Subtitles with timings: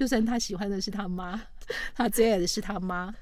[0.00, 1.38] 就算他喜欢的是他妈，
[1.94, 3.14] 他最爱的是他妈，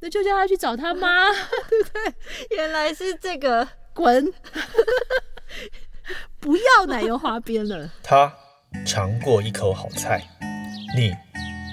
[0.00, 1.30] 那就叫他去找他妈，
[1.70, 2.56] 对不对？
[2.56, 4.32] 原来是这个，滚！
[6.40, 7.88] 不要奶油花边了。
[8.02, 8.34] 他
[8.84, 10.20] 尝过一口好菜，
[10.96, 11.14] 你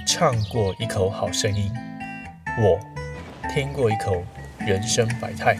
[0.05, 1.71] 唱过一口好声音，
[2.61, 2.79] 我
[3.51, 4.23] 听过一口
[4.59, 5.57] 人生百态。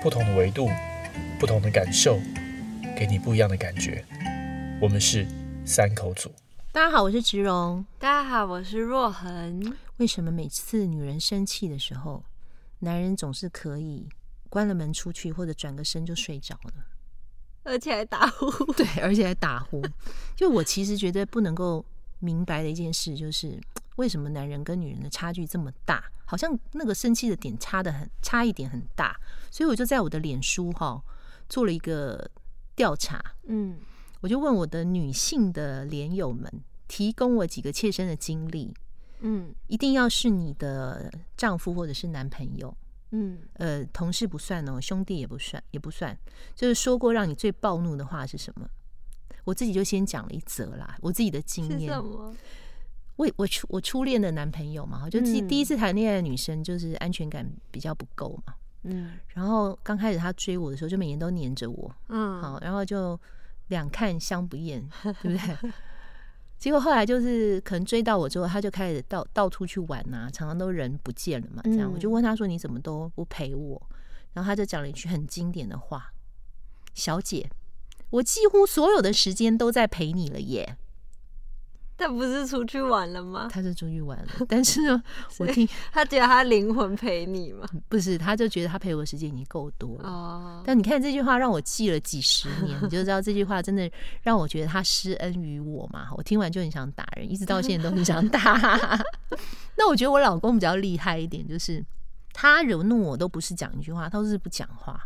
[0.00, 0.70] 不同的维度，
[1.40, 2.20] 不同的感受，
[2.96, 4.04] 给你不一样的感觉。
[4.80, 5.26] 我们是
[5.64, 6.32] 三口组。
[6.78, 7.84] 大家好，我是植荣。
[7.98, 9.76] 大家好，我是若恒。
[9.96, 12.22] 为什么每次女人生气的时候，
[12.78, 14.08] 男人总是可以
[14.48, 16.72] 关了门出去，或者转个身就睡着了？
[17.64, 18.48] 而且还打呼。
[18.74, 19.82] 对，而且还打呼。
[20.36, 21.84] 就我其实觉得不能够
[22.20, 23.60] 明白的一件事，就是
[23.96, 26.04] 为什么男人跟女人的差距这么大？
[26.26, 29.18] 好像那个生气的点差的很，差一点很大。
[29.50, 31.02] 所以我就在我的脸书哈
[31.48, 32.30] 做了一个
[32.76, 33.80] 调查，嗯，
[34.20, 36.48] 我就问我的女性的连友们，
[36.88, 38.74] 提供我几个切身的经历，
[39.20, 42.74] 嗯，一定要是你的丈夫或者是男朋友，
[43.10, 46.18] 嗯，呃，同事不算哦，兄弟也不算，也不算，
[46.54, 48.68] 就是说过让你最暴怒的话是什么？
[49.44, 51.96] 我自己就先讲了一则啦，我自己的经验，
[53.16, 58.54] 我我初我初恋的男朋友嘛，就第第一次谈恋爱的女生，就是安全感比较不够嘛。
[58.84, 63.18] 嗯，然后刚开始他追我的时候，就每年都黏着我，嗯，好，然后就
[63.68, 65.72] 两看相不厌，对不对？
[66.58, 73.80] 结果后来就是可能追到我之后，他就开始到到处去玩呐，常常都人不见了嘛，这样我就问他说：“你怎么都不陪我？”
[74.34, 76.12] 然后他就讲了一句很经典的话
[76.94, 77.48] ：“小姐，
[78.10, 80.76] 我几乎所有的时间都在陪你了耶。”
[81.98, 83.48] 他不是出去玩了吗？
[83.50, 85.02] 他是出去玩了，但是呢，
[85.38, 90.08] 我听 他觉得他灵魂陪你嘛，不是，他就觉得他陪我的时间已经够多了。
[90.08, 93.90] 哦，但你看这句话让我记了几十年，你就知道这句话真的
[94.22, 96.08] 让我觉得他施恩于我嘛。
[96.16, 98.98] 我听完就很想打人，一直到现在都很想打。
[99.76, 101.84] 那我觉得我老公比较厉害一点，就是
[102.32, 105.00] 他惹怒我都不是讲一句话，他都是不讲话。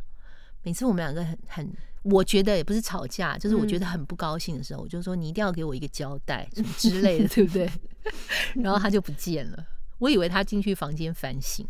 [0.63, 1.73] 每次我们两个很很。
[2.03, 7.71] 我觉得也不是吵架，就是我觉得很不高兴的时候，我就说你一定要给我一个交代，什么之类的， 对不对？
[8.57, 9.65] 然后他就不见了。
[9.99, 11.65] 我以为他进去房间反省，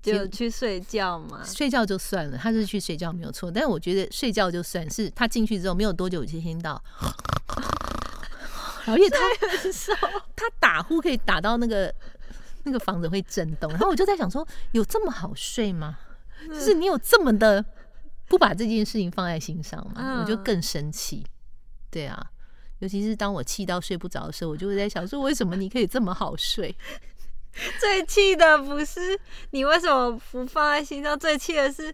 [0.00, 1.44] 就去睡觉嘛。
[1.44, 3.50] 睡觉就算了，他是去睡觉没有错。
[3.50, 6.82] 但是我觉得睡觉就算是他进去之后没有多久，我就听到，
[8.88, 9.18] 而且他
[10.34, 11.94] 他打呼可以打到那个
[12.62, 13.70] 那个房子会震动。
[13.72, 15.98] 然后我就在想说，有这么好睡吗？
[16.48, 17.62] 就是你有这么的。
[18.30, 21.26] 不把这件事情放在心上嘛，我就更生气。
[21.90, 22.24] 对啊，
[22.78, 26.72] 尤其是当我气到睡不着的时候，我就会在想说，为什么你可以这么好睡？
[27.80, 29.00] 最气的不是
[29.50, 31.92] 你为什么不放在心上，最气的是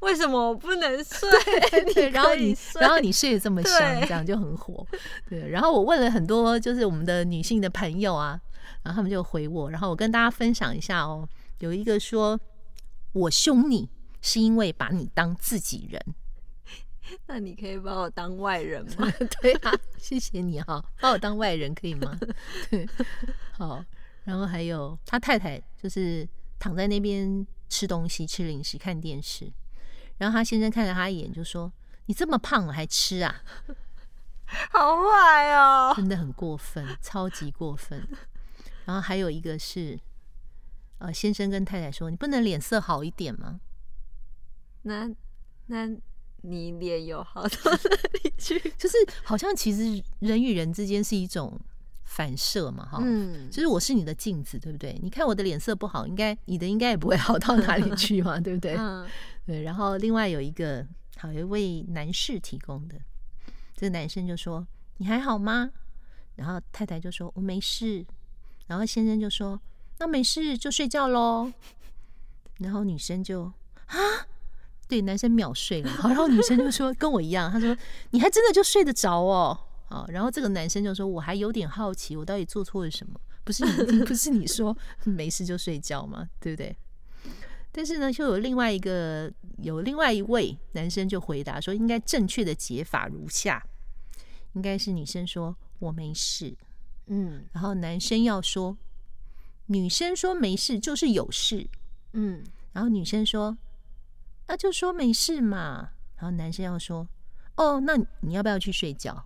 [0.00, 1.30] 为什么我不能睡？
[1.94, 4.86] 对， 然后你，然后你睡得这么香，这样就很火。
[5.30, 8.38] 对，然后我问了很多，就是我们的女性的朋友啊，
[8.82, 11.26] 然后他们就回我，然后我跟大家分享一下哦。
[11.60, 12.38] 有一个说
[13.14, 13.88] 我凶你。
[14.22, 16.14] 是因为把你当自己人，
[17.26, 19.10] 那你可以把我当外人吗？
[19.40, 22.18] 对啊，谢谢你哈，把我当外人可以吗？
[22.70, 22.88] 对，
[23.52, 23.84] 好。
[24.24, 29.50] 然后还有他太太，就是躺在那边吃东西、吃零食、看电视。
[30.18, 31.72] 然后他先生看了他一眼，就说
[32.04, 33.42] ：“你这么胖了还吃啊？
[34.70, 38.06] 好坏哦，真的很过分，超级过分。”
[38.84, 39.98] 然后还有一个是，
[40.98, 43.58] 呃，先生跟太太说：“你不能脸色好一点吗？”
[44.82, 45.10] 那
[45.66, 45.88] 那
[46.42, 47.76] 你脸有好到哪
[48.22, 48.58] 里去？
[48.78, 51.60] 就是好像其实人与人之间是一种
[52.04, 54.98] 反射嘛，哈，嗯，就是我是你的镜子，对不对？
[55.02, 58.74] 你看我的脸色不好，应该你的应该也不会好到哪里 去嘛，对不对？
[58.76, 59.06] 嗯，
[59.46, 59.62] 对。
[59.62, 60.86] 然后另外有一个
[61.18, 62.96] 好一位男士提供的，
[63.76, 65.70] 这个男生就说：“你还好吗？”
[66.36, 68.04] 然后太太就说：“我没事。”
[68.66, 69.60] 然后先生就说
[69.98, 71.52] ：“那没事就睡觉喽。”
[72.58, 73.44] 然后女生就
[73.86, 73.94] 啊。
[74.90, 77.76] 对，男生秒睡了，然后女生就说跟我一样，她说
[78.10, 79.56] 你还真的就睡得着哦，
[79.88, 83.20] 啊，然后这个男生就说我还有点好奇，我到底做错了什么？
[83.44, 86.28] 不是你， 不是你说没事就睡觉吗？
[86.40, 86.76] 对不对？
[87.70, 93.64] 但是呢，就有另外一个，有另外一位男生就回答说，应该正确的解法如下，
[94.54, 96.52] 应该是女生说我没事，
[97.06, 98.76] 嗯，然后男生要说，
[99.66, 101.64] 女生说没事就是有事，
[102.14, 102.42] 嗯，
[102.72, 103.56] 然后女生说。
[104.50, 107.06] 那就说没事嘛，然后男生要说
[107.54, 109.24] ：“哦，那你要不要去睡觉？”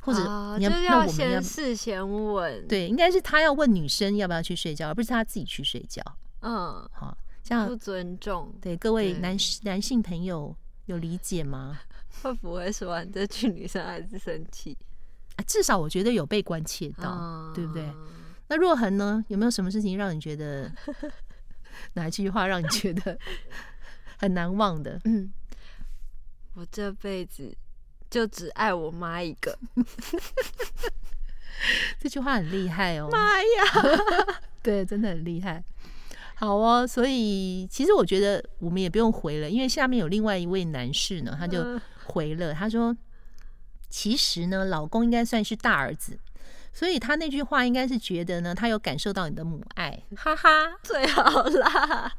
[0.00, 0.18] 或者
[0.58, 6.02] 你要那我们要事先问，对，应该是他要问女生要不要去睡觉，而不是他自己去睡觉。
[6.40, 8.52] 嗯，好，这样不尊重。
[8.60, 10.52] 对各位男男性朋友
[10.86, 11.78] 有理解吗？
[12.22, 14.76] 会不会说完这句女生还是生气？
[15.36, 17.88] 啊至少我觉得有被关切到，对不对？
[18.48, 19.24] 那若恒呢？
[19.28, 20.72] 有没有什么事情让你觉得
[21.94, 23.16] 哪一句话让你觉得
[24.18, 25.00] 很难忘的？
[25.04, 25.32] 嗯，
[26.54, 27.56] 我这辈子
[28.10, 29.56] 就只爱我妈一个。
[31.98, 33.08] 这句话很厉害哦！
[33.10, 33.48] 妈呀，
[34.62, 35.64] 对，真的很厉害。
[36.36, 42.96] 好哦，所以其实我觉得我们也不用回了，因为下面有另外一位男士呢，他就回了，他说
[43.90, 46.16] ：“其实呢，老公应该算是大儿子，
[46.72, 50.48] 所以他那句话应该是觉得呢，他有感受到你的母爱。”哈哈，
[50.84, 52.14] 最好啦。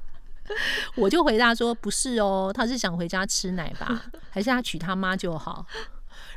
[0.95, 4.05] 我就回答说：“不是哦，他是想回家吃奶吧？
[4.29, 5.65] 还是他娶他妈就好？”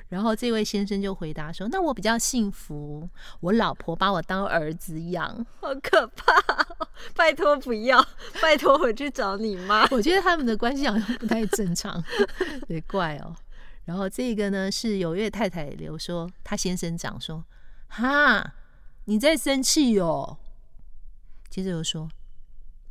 [0.08, 3.08] 然后这位先生就回答说：“那我比较幸福，
[3.40, 6.34] 我老婆把我当儿子养，好可怕！
[7.16, 8.06] 拜托不要，
[8.40, 9.86] 拜托回去找你妈。
[9.90, 12.02] 我觉得他们的关系好像不太正常，
[12.68, 13.34] 也，怪哦。
[13.86, 17.42] 然后这个呢是有位太太留说，她先生讲说：
[17.88, 18.52] 哈，
[19.06, 20.36] 你在生气哦。
[21.48, 22.08] 接着又说，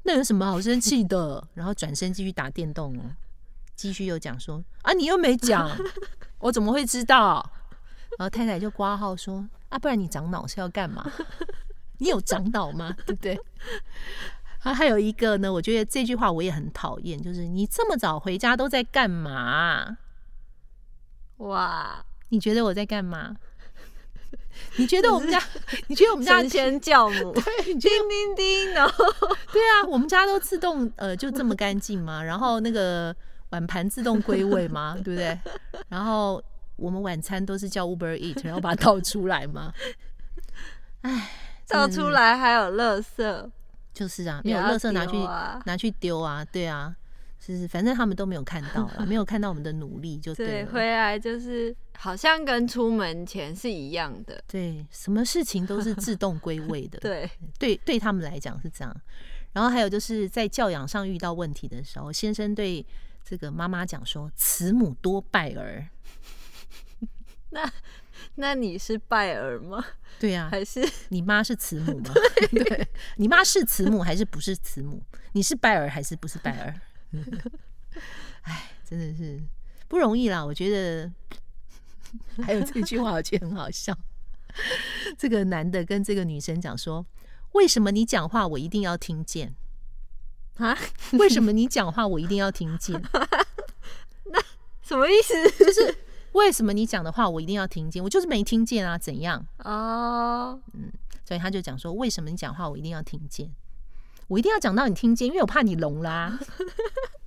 [0.04, 1.48] 那有什么好生气的？
[1.54, 3.04] 然后转身继续打电动哦，
[3.76, 5.70] 继续又讲说：啊，你又没讲。”
[6.40, 7.52] 我怎么会知道？
[8.18, 11.10] 然后太太就挂号说：“啊，不然你长脑是要干嘛？
[12.00, 12.96] 你有长脑吗？
[13.06, 13.40] 对不对？”
[14.64, 19.98] 啊，还有一个呢，我觉得这句话我也很讨厌，就是你这么早回家都在干嘛？
[21.38, 23.36] 哇，你觉得我在干嘛？
[24.78, 25.42] 你觉得我们家？
[25.88, 27.32] 你觉得我们家神仙教母？
[27.34, 29.06] 对， 叮叮叮，然后
[29.52, 32.24] 对啊，我们家都自动呃，就这么干净吗？
[32.24, 33.16] 然后那个。
[33.52, 34.96] 碗盘自动归位吗？
[35.04, 35.38] 对不对？
[35.90, 36.42] 然后
[36.78, 39.74] 我们晚餐都是叫 Uber Eat，然后把它倒出来吗？
[41.02, 41.30] 哎，
[41.68, 43.50] 倒出来还有垃圾，
[43.94, 45.18] 就是啊，没有垃圾拿去
[45.66, 46.96] 拿去丢啊，对啊，
[47.44, 58.96] 是是，反正他们都没有看到了，没有看到我们的努力， 就对，回来就是好像跟出门前是一样的，对，什么事情都是自动归位的， 对，对，对他们来讲是这样。
[59.54, 62.86] 然后还有就是在教养上遇到问题的时候，先生对。
[63.24, 65.88] 这个妈妈讲说：“慈母多败儿。
[67.52, 67.72] ”那
[68.36, 69.86] 那你是败儿吗？
[70.20, 72.14] 对呀，还是你妈是慈母吗？
[72.52, 72.88] 对，
[73.18, 75.02] 你妈是慈母还是不是慈母？
[75.34, 76.74] 你是败儿还是不是败儿？
[78.44, 79.42] 哎，真的是
[79.88, 80.44] 不容易啦。
[80.44, 81.12] 我觉得
[82.44, 83.98] 还有这句话，我觉得很好笑。
[85.18, 87.06] 这个男的跟这个女生讲说
[87.54, 89.54] ：“为什么你讲话我一定要听见？”
[90.58, 90.78] 啊？
[91.14, 93.02] 为什么你讲话我一定要听见？
[94.26, 94.40] 那
[94.82, 95.34] 什么意思？
[95.66, 95.98] 就是
[96.34, 98.04] 为什么你讲的话我一定要听见？
[98.04, 98.98] 我就是没听见啊？
[98.98, 99.46] 怎样？
[99.60, 100.92] 哦，嗯，
[101.26, 103.50] 所以他就讲说，为什么你讲话我一定要听见？
[104.32, 106.40] 我一定要讲到你听见，因为我怕你聋啦。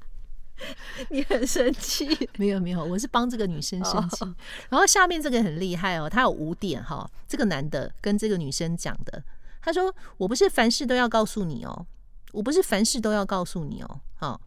[1.11, 2.09] 你很生气？
[2.39, 4.25] 没有没有，我是帮这个女生生气。
[4.71, 7.07] 然后下面这个很厉害哦，他有五点哈。
[7.29, 9.23] 这个男的跟这个女生讲的，
[9.61, 11.87] 他说：“我不是凡事都要告诉你哦。”
[12.33, 14.41] 我不是凡事都要告诉你哦，好，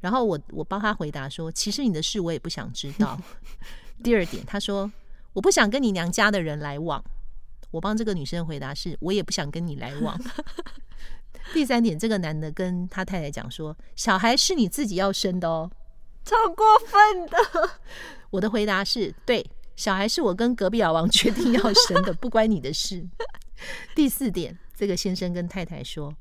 [0.00, 3.20] 然后我我帮他回答说，其实你的事我也不想知道。
[4.04, 4.88] 第二点，他说
[5.32, 7.02] 我不想跟你娘家的人来往。
[7.72, 10.16] 我帮这个女生回答是，我也不想跟你来往。
[11.52, 15.70] 第三点，这个男的跟他太太讲说，小孩是你自己要生的哦，
[16.24, 17.70] 超过分的。
[18.30, 19.44] 我的回答是对，
[19.76, 23.06] 小孩是我跟隔壁老王决定要生的，不关你的事。
[23.94, 26.14] 第四点，这个先生跟太太说。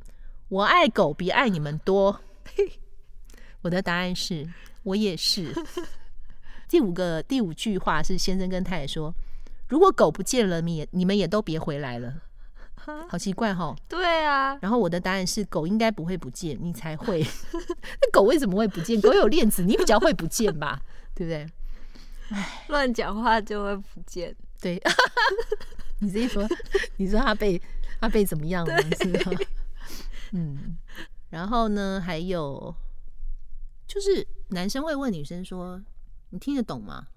[0.48, 2.22] 我爱狗比爱你们多。
[3.63, 4.48] 我的答案是
[4.84, 5.51] 我也是。
[6.70, 9.13] 第五个第五句话是先生跟太太说
[9.67, 12.22] ：“如果狗不见了，你你们也都别回来了。”
[13.10, 13.75] 好奇怪哈。
[13.88, 14.58] 对啊。
[14.62, 17.22] 然后我的答案是狗应该不会不见，你才会。
[17.54, 19.00] 那狗为什么会不见？
[19.01, 20.82] 狗有链子，你比较会不见吧？
[21.15, 21.48] 对不对？
[22.30, 24.36] 哎，乱讲话就会不见。
[24.60, 24.82] 对。
[26.00, 26.46] 你自己说，
[26.98, 27.62] 你说他被
[28.01, 28.77] 他被怎么样了？
[28.98, 29.39] 是吗？
[30.34, 30.77] 嗯，
[31.30, 32.01] 然后呢？
[32.06, 32.75] 还有
[33.88, 35.82] 就是男生会问女生说
[36.32, 37.08] ：“你听得懂吗？”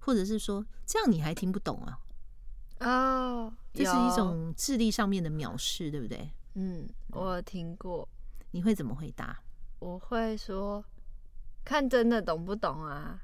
[0.00, 1.98] 或者是说：“这样你还听不懂啊？”
[2.80, 6.30] 哦，这是一种智力上面的藐视，对不对？
[6.54, 8.08] 嗯，我听过。
[8.50, 9.40] 你会怎么回答？
[9.78, 10.84] 我会说
[11.64, 13.22] ：“看真的懂不懂啊？”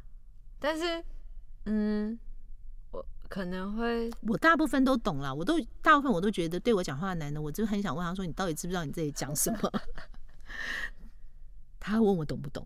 [0.60, 1.04] 但是，
[1.64, 2.18] 嗯。
[2.92, 9.70] 我可能会，我大部分都懂啦，我都大部分我都觉得对我讲话的男的，我就很想问他说：“你到底知不知道你自己讲什么？”
[11.80, 12.64] 他问我懂不懂，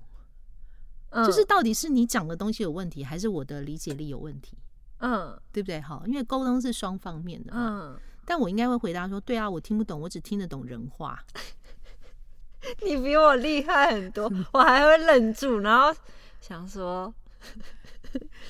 [1.12, 4.58] 就是到底是你讲的东西有问题，还是我的理解力有问题？
[5.00, 5.80] 嗯，对不对？
[5.80, 7.94] 好，因为沟通是双方面的嘛。
[7.94, 11.22] 嗯，但我应该会回答说：“对啊，我听不懂，我只听得懂人话。
[12.84, 15.94] ”你比我厉害很多，我还会愣住，然后
[16.40, 17.12] 想说。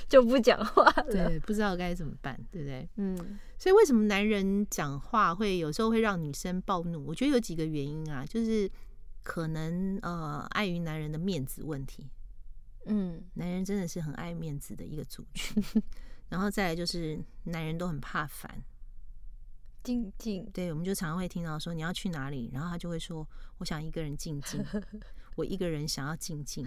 [0.09, 2.88] 就不讲话了，对，不知道该怎么办，对不对？
[2.97, 7.07] 嗯，所以为什么男人讲话会有时候会让女生暴怒？
[7.07, 8.69] 我觉得有几个原因啊，就是
[9.23, 12.09] 可能呃碍于男人的面子问题，
[12.87, 15.62] 嗯，男人真的是很爱面子的一个族群，
[16.28, 18.62] 然后再来就是男人都很怕烦。
[19.82, 23.26] 静静，对，我们就常常会听到说你要去哪里，然后他就会说
[23.58, 24.62] 我想一个人静静，
[25.37, 26.66] 我一个人想要静静，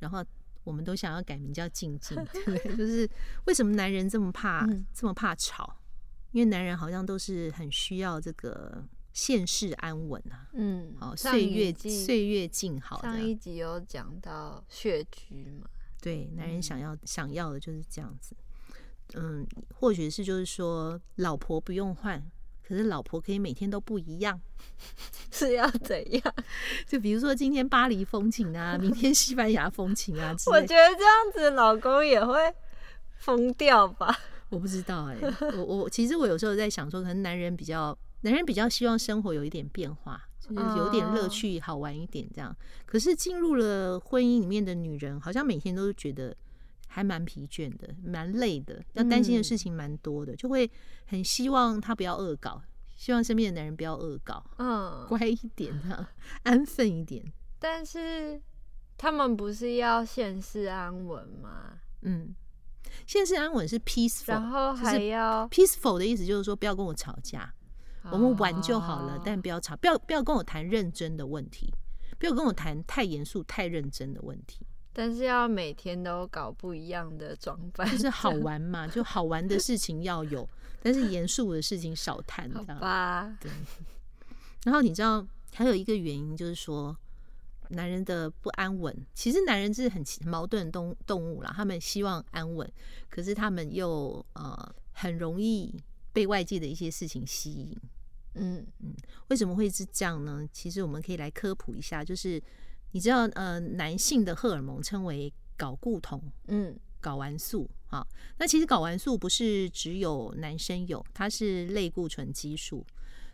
[0.00, 0.24] 然后
[0.64, 3.08] 我们都想要改名叫静静，对，就是
[3.46, 5.76] 为什么男人这么怕这么怕吵？
[6.32, 8.84] 因为男人好像都是很需要这个
[9.18, 13.02] 现世安稳啊，嗯，好岁月岁月静好。
[13.02, 15.66] 上一集有讲到血居嘛，
[16.00, 18.36] 对，男人想要想要的就是这样子，
[19.14, 19.44] 嗯，
[19.74, 22.24] 或许是就是说老婆不用换。
[22.62, 24.40] 可是老婆可以每天都不一样，
[25.32, 26.34] 是要怎样？
[26.86, 30.32] 就比如说今天巴黎风情啊，明天西班牙风情啊。
[30.46, 32.36] 我觉得这样子老公也会
[33.16, 34.16] 疯掉吧？
[34.50, 35.16] 我不知道哎，
[35.56, 42.56] 我我其实我有时候在想说，可能男人比较男人比较希望生活有一点变化，就是有点乐趣，好玩一点这样。
[42.86, 46.36] 可是进入了婚姻里面的女人，好像每天都觉得。
[46.90, 50.68] 还蛮疲倦的，蛮累的，要担心的事情蛮多的，就会
[51.06, 52.62] 很希望他不要恶搞，
[52.96, 56.10] 希望身边的男人不要恶搞，嗯，乖一点啊，
[56.44, 57.22] 安分一点。
[57.58, 58.40] 但是
[58.96, 61.74] 他们不是要现世安稳吗？
[62.00, 62.34] 嗯，
[63.06, 67.52] 现世安稳是 peaceful，然后还要 peaceful 的意思就是说不要跟我吵架，
[68.10, 71.72] 我们玩就好了，但不要吵，不要不要跟我谈认真的问题，
[72.18, 74.66] 不要跟我谈太严肃、太认真的问题。
[74.92, 80.48] 但是要每天都搞不一样的装扮，就是好玩嘛，就好玩的事情要有，
[80.82, 83.36] 但是严肃的事情少谈，好吧？
[83.40, 83.50] 对。
[84.64, 85.24] 然后你知道
[85.54, 86.96] 还有一个原因，就是说
[87.68, 92.68] 男人的不安稳，其实男人是很矛盾的动动物啦，他们希望安稳，
[93.08, 95.72] 可是他们又呃很容易
[96.18, 97.76] 被外界的一些事情吸引。
[98.34, 98.92] 嗯嗯，
[99.28, 100.44] 为什么会是这样呢？
[100.52, 102.42] 其实我们可以来科普一下，就是。
[102.92, 108.02] 你知道，呃，男性的荷尔蒙称为睾固酮，嗯，睾丸素，哈。
[108.38, 112.86] 那其实睾丸素不是只有男生有，它是类固醇激素，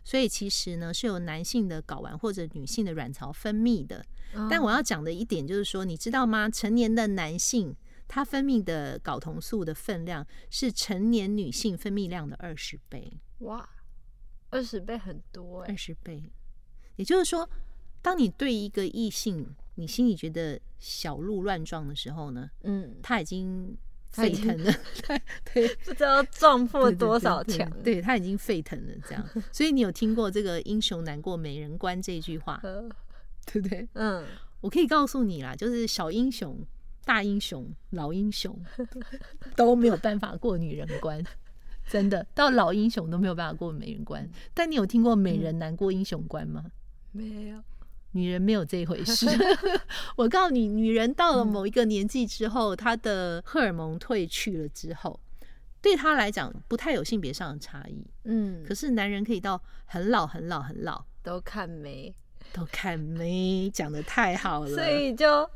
[0.03, 4.05] 所以其实呢是有男性的睾丸或者女性的卵巢分泌的。
[4.49, 6.49] 但我要讲的一点就是说，你知道吗？
[6.49, 7.73] 成年的男性
[8.07, 13.19] 他分泌的睾酮素的分量是成年女性分泌量的二十倍。
[13.39, 13.69] 哇，
[14.49, 16.23] 二十倍很多哎，二十倍，
[16.95, 17.49] 也就是说。
[18.01, 22.47] 当你对一个异性，你心里觉得小鹿乱撞的时候呢？
[22.61, 23.75] 嗯，他 已经
[24.11, 24.71] 沸腾了，
[25.51, 29.27] 对，不知道撞破多少墙，对他已经沸腾了，这样。
[29.51, 32.61] 所以你有听过这个“英雄难过美人关”这句话，
[33.47, 33.89] 对不对？
[33.93, 34.23] 嗯，
[34.61, 36.55] 我可以告诉你啦，就是小英雄、
[37.05, 38.59] 大英雄、老英雄
[39.55, 41.23] 都没有办法过女人关，
[41.87, 44.27] 真的，到老英雄都没有办法过美人关。
[44.53, 46.65] 但你有听过美人难过英雄关吗？
[47.11, 47.63] 没有。
[48.11, 49.27] 女人没有这一回事，
[50.15, 55.19] 我告诉你，女人到了某一个年纪之后，她的荷尔蒙退去了之后，
[55.81, 58.07] 对她来讲不太有性别上的差异。
[58.23, 62.15] 嗯，可是男人可以到很老很老很老都看没，
[62.53, 65.49] 都看没，讲的太好了，所以就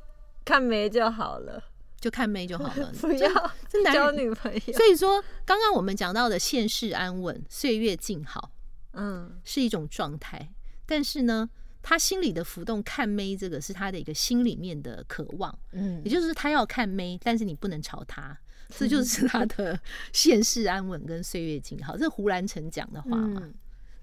[0.49, 1.63] 看没就好了，
[1.99, 3.51] 就看没就好了， 不要
[3.93, 4.59] 交女朋友。
[4.73, 8.51] 所以说，刚刚我们讲到的现世安稳、岁月静好，
[8.93, 10.51] 嗯，是一种状态，
[10.85, 11.49] 但是呢。
[11.81, 18.37] 他心里的浮动，看妹这个是他的一个心里面的渴望，嗯，也就是他要看妹，但是你不能朝他，
[18.67, 19.79] 这就是 他的
[20.11, 21.95] 现世安稳跟岁月静好。
[21.95, 23.49] 这胡兰成讲的话嘛，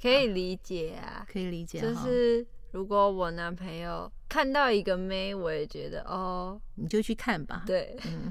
[0.01, 1.79] 可以理解啊，可以理解。
[1.79, 2.45] 就是
[2.77, 8.31] 如果我男朋友看到一个妹，我也觉得哦，你就去看吧，对，嗯，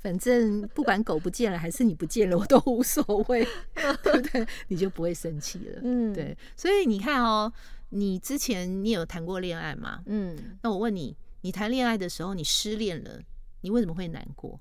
[0.00, 3.46] 反正不管狗不见了还是你不见了，我都无所谓，
[4.02, 4.44] 对不对？
[4.66, 6.36] 你就不会生气了，嗯，对。
[6.56, 7.52] 所以你看哦。
[7.90, 10.02] 你之前你有谈过恋爱吗？
[10.06, 13.20] 嗯，那我问你，你谈恋爱的时候你失恋了，
[13.60, 14.58] 你为什么会难过？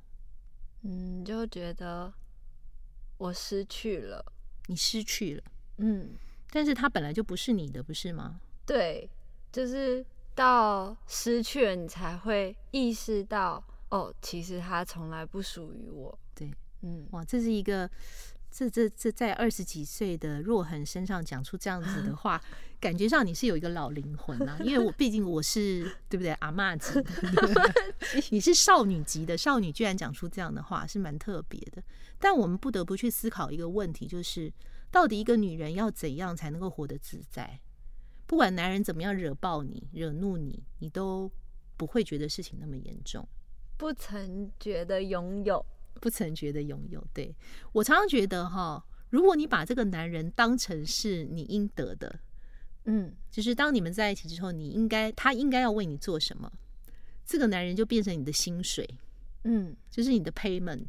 [0.84, 2.13] 嗯，就觉得
[3.17, 4.24] 我失去了，
[4.67, 5.44] 你失去了，
[5.79, 6.12] 嗯，
[6.51, 8.39] 但是他本来就不是你的，不是吗？
[8.65, 9.10] 对，
[9.51, 16.17] 就是到失去了，你才会意识到，哦，其实他从来不属于我。
[16.34, 17.89] 对，嗯，哇，这是一个。
[18.57, 22.41] 这这这在二十几岁的若恒身上讲出这样子的话，
[22.79, 26.93] 感觉上你是有一个老灵魂啊，因为我毕竟我是对不对阿妈级，
[28.31, 31.84] 你是少女级的少女，居然讲出这样的话是蛮特别的。
[32.17, 34.50] 但我们不得不去思考一个问题，就是
[34.89, 37.60] 到底一个女人要怎样才能够活得自在？
[38.27, 41.32] 不管男人怎么样惹爆你、惹怒你，你都
[41.77, 43.27] 不会觉得事情那么严重，
[43.77, 45.65] 不曾觉得拥有。
[46.01, 47.01] 不曾觉得拥有。
[47.13, 47.34] 对
[47.72, 52.20] 我常常觉得哈，如果你把这个男人当成是你应得的，
[52.84, 56.51] 嗯，就是当你们在一起之后，你应该他应该要为你做什么，
[57.25, 58.86] 这个男人就变成你的薪水，
[59.46, 60.88] 嗯，就是你的 payment，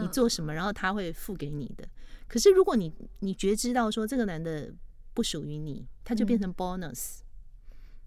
[0.00, 1.88] 你做什么，然后他会付给你的。
[2.28, 4.72] 可是如果你你觉知到说这个男的
[5.18, 7.22] 不属于你，它就变成 bonus。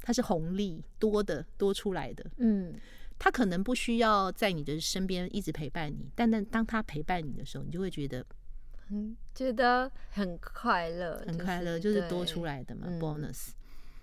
[0.02, 2.74] 它是红利多的多出来的，嗯，
[3.20, 8.26] 他可能不需要在你的身边一直陪伴你，但但当他陪伴你的时候，你就会觉得，
[8.88, 13.50] 嗯，觉得很快乐，很快乐，就是多出来的嘛，bonus。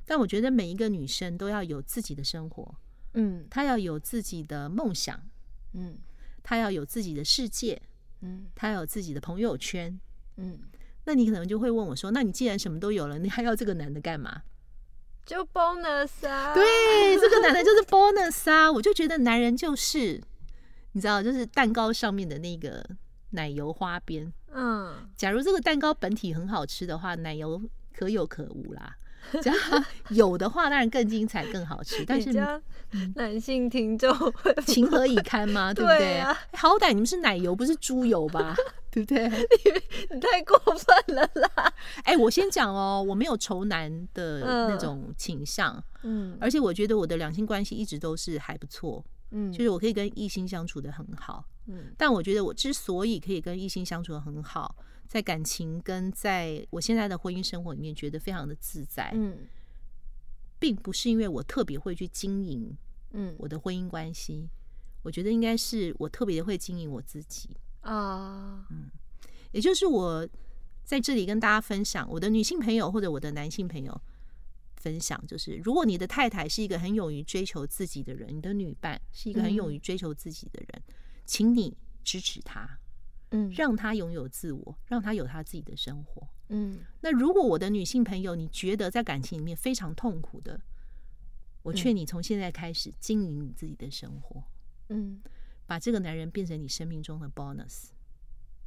[0.04, 2.76] 但我觉得每一个女生都要有自己的生活，
[3.14, 5.18] 嗯，她要有自己的梦想，
[5.72, 5.96] 嗯，
[6.42, 7.80] 她要有自己的世界，
[8.20, 9.98] 嗯，她要有自己的朋友圈，
[10.36, 10.60] 嗯，
[11.08, 14.42] 那你可能就会问我说，那你既然什么都有了，你还要这个男的干嘛？
[15.24, 16.52] 就 bonus 啊！
[16.52, 18.70] 对，这个男的就是 bonus 啊！
[18.70, 20.22] 我就觉得男人就是，
[20.92, 22.86] 你知道，就是蛋糕上面的那个
[23.30, 24.30] 奶油花边。
[24.52, 27.62] 嗯，假如这个蛋糕本体很好吃的话，奶油
[27.96, 28.94] 可有可无啦。
[29.42, 32.04] 这样有的话，当然更精彩、更好吃。
[32.04, 32.32] 但是
[33.14, 34.10] 男性听众
[34.66, 35.72] 情何以堪吗？
[35.74, 36.22] 对不对？
[36.52, 38.56] 好歹你们是奶油，不是猪油吧？
[38.90, 39.28] 对不对？
[40.10, 41.72] 你太过分了啦！
[42.04, 54.74] 哎，我先讲哦，我没有仇男的那种倾向，嗯，而且我觉得我的两性关系一直都是还不错，嗯，就是我可以跟异性相处的很好，嗯，但我觉得我之所以可以跟异性相处的很好，
[55.08, 59.38] 在感情跟在我现在的婚姻生活里面觉得非常的自在，嗯，
[60.58, 62.76] 并不是因为我特别会去经营，
[63.12, 64.46] 嗯，我的婚姻关系，
[65.02, 67.56] 我觉得应该是我特别会经营我自己。
[67.80, 68.90] 啊，嗯，
[69.52, 70.28] 也就是我
[70.84, 73.98] 在这里跟大家分享，我的女性朋友或者我的男性朋友
[74.76, 80.82] 分享，就是如果你的太太是一个很勇于追求自己的人，你的女伴是一个很勇于追求自己的人，
[81.24, 81.74] 请你
[82.04, 82.78] 支持她，
[83.30, 86.80] 嗯，让他拥有自我，让他有他自己的生活，嗯。
[87.00, 90.60] 那如果我的女性朋友你觉得在感情里面非常痛苦的，
[91.62, 94.42] 我劝你从现在开始经营你自己的生活，
[94.88, 95.20] 嗯。
[95.66, 97.88] 把这个男人变成你生命中的 bonus，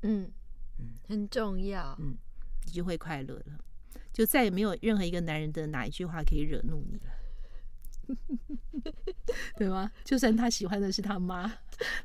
[0.04, 0.32] 嗯
[0.78, 2.16] 嗯，很重要，嗯，
[2.64, 3.66] 你就会快乐了，
[4.14, 8.94] 就再也没有任何一个男人的哪一句话可以惹怒你了，
[9.58, 9.92] 对吗？
[10.04, 11.52] 就算他喜欢的是他妈，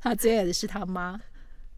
[0.00, 1.20] 他最爱的是他妈，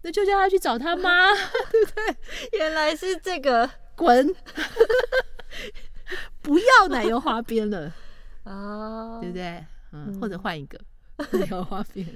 [0.02, 1.32] 那就叫他去找他妈，
[1.70, 2.16] 对 不对？
[2.58, 4.34] 原来是这个，滚，
[6.42, 7.92] 不要奶油花边了，
[8.44, 9.64] 哦，对不对？
[9.92, 10.78] 嗯，或者换一个
[11.32, 12.06] 奶油花边。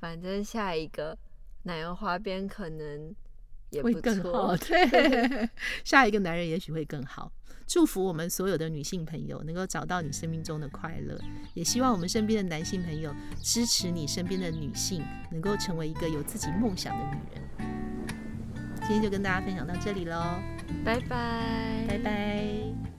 [0.00, 1.16] 反正下一个
[1.62, 3.14] 奶油花边可能
[3.70, 5.48] 也会更好，对，
[5.84, 7.30] 下一个男人也许会更好。
[7.66, 11.18] 祝福我们所有的女性朋友能够找到你生命中的快乐，
[11.54, 17.42] 也希望我们身边的男性朋友支持你身边的女性能够成为一个有自己梦想的女人。
[18.80, 20.20] 今天就跟大家分享到这里喽，
[20.84, 22.91] 拜拜，拜拜。